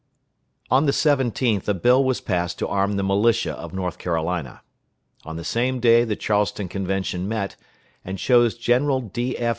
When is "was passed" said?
2.03-2.57